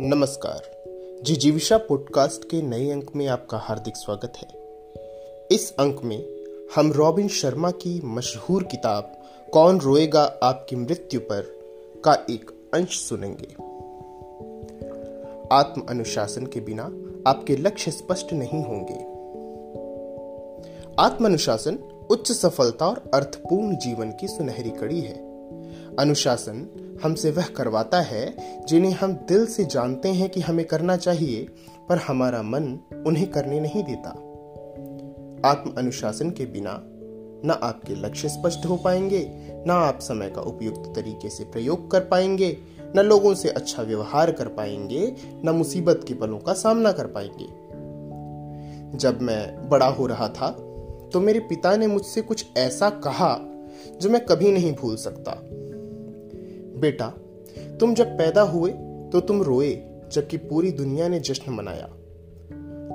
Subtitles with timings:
[0.00, 0.62] नमस्कार।
[1.22, 4.48] जिजीविशा पॉडकास्ट के नए अंक में आपका हार्दिक स्वागत है।
[5.52, 6.26] इस अंक में
[6.74, 11.42] हम रॉबिन शर्मा की मशहूर किताब, कौन रोएगा आपकी मृत्यु पर,
[12.04, 13.52] का एक अंश सुनेंगे।
[15.52, 16.82] आत्म अनुशासन के बिना
[17.30, 18.98] आपके लक्ष्य स्पष्ट नहीं होंगे।
[20.98, 25.34] आत्म अनुशासन उच्च सफलता और अर्थपूर्ण जीवन की सुनहरी कड़ी है।
[25.96, 26.68] अनुशासन
[27.02, 28.34] हमसे वह करवाता है,
[28.66, 31.46] जिन्हें हम दिल से जानते हैं कि हमें करना चाहिए,
[31.88, 34.10] पर हमारा मन उन्हें करने नहीं देता।
[35.48, 36.80] आत्म अनुशासन के बिना
[37.46, 39.26] न आपके लक्ष्य स्पष्ट हो पाएँगे,
[39.66, 42.56] न आप समय का उपयुक्त तरीके से प्रयोग कर पाएँगे,
[42.96, 47.46] न लोगों से अच्छा व्यवहार कर पाएँगे, न मुसीबत के पलों का सामना कर पाएँगे।
[48.98, 50.50] जब मैं बड़ा हो रहा था
[51.12, 53.36] तो मेरे पिता ने मुझसे कुछ ऐसा कहा
[54.02, 55.32] जो मैं कभी नहीं भूल सकता।
[56.84, 57.06] बेटा,
[57.80, 58.70] तुम जब पैदा हुए
[59.12, 59.74] तो तुम रोए,
[60.12, 61.84] जबकि पूरी दुनिया ने जश्न मनाया।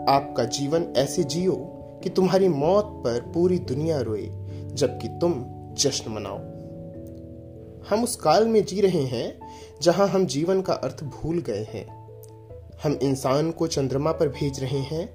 [0.10, 1.56] आपका जीवन ऐसे जियो
[2.04, 4.30] कि तुम्हारी मौत पर पूरी दुनिया रोए,
[4.74, 6.38] जबकि तुम जश्न मनाओ।
[7.90, 9.40] हम उस काल में जी रहे हैं,
[9.82, 11.88] जहाँ हम जीवन का अर्थ भूल गए हैं।
[12.84, 15.08] हम इंसान को चंद्रमा पर भेज रहे हैं,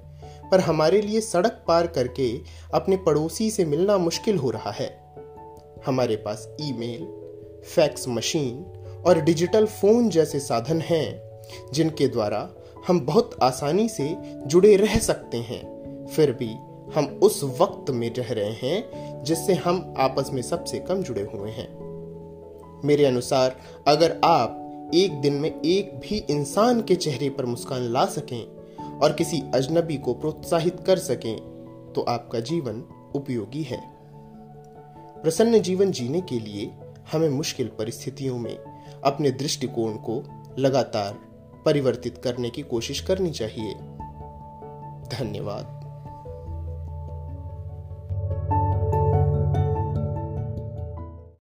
[0.49, 2.41] पर हमारे लिए सड़क पार करके
[2.73, 4.89] अपने पड़ोसी से मिलना मुश्किल हो रहा है।
[5.85, 7.24] हमारे पास ईमेल
[7.65, 8.65] फैक्स मशीन
[9.07, 11.21] और डिजिटल फ़ोन जैसे साधन हैं,
[11.73, 12.49] जिनके द्वारा
[12.87, 16.49] हम बहुत आसानी से जुड़े रह सकते हैं। फिर भी
[16.95, 21.51] हम उस वक्त में रह रहे हैं, जिससे हम आपस में सबसे कम जुड़े हुए
[21.51, 21.67] हैं।
[22.85, 23.55] मेरे अनुसार,
[23.87, 28.45] अगर आप एक दिन में एक भी इंसान के चेहरे पर मुस्कान ला सकें
[28.99, 31.35] और किसी अजनबी को प्रोत्साहित कर सकें
[31.95, 32.83] तो आपका जीवन
[33.15, 33.81] उपयोगी है।
[35.23, 36.71] प्रसन्न जीवन जीने के लिए
[37.11, 38.57] हमें मुश्किल परिस्थितियों में
[39.03, 40.23] अपने दृष्टिकोण को
[40.59, 41.13] लगातार
[41.65, 43.73] परिवर्तित करने की कोशिश करनी चाहिए।
[45.17, 45.84] धन्यवाद।